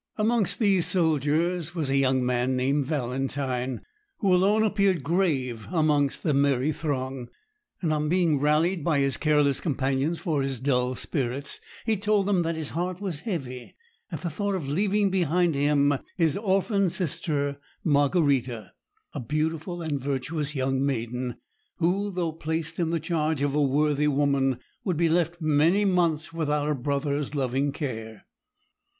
[0.17, 3.81] Amongst these soldiers was a young man named Valentine,
[4.17, 7.27] who alone appeared grave amongst the merry throng;
[7.83, 12.41] and on being rallied by his careless companions for his dull spirits, he told them
[12.41, 13.75] that his heart was heavy
[14.11, 18.71] at the thought of leaving behind him his orphan sister, Margarita,
[19.13, 21.35] a beautiful and virtuous young maiden,
[21.75, 26.33] who, though placed in the charge of a worthy woman, would be left many months
[26.33, 28.25] without a brother's loving care.